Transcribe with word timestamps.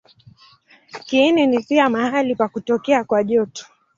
Kiini 1.07 1.47
ni 1.47 1.59
pia 1.63 1.89
mahali 1.89 2.35
pa 2.35 2.47
kutokea 2.47 3.03
kwa 3.03 3.23
joto. 3.23 3.65